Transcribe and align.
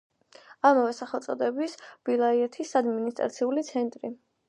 ამავე 0.69 0.93
სახელწოდების 1.01 1.77
ვილაიეთის 2.09 2.75
ადმინისტრაციული 2.83 3.69
ცენტრი. 3.73 4.17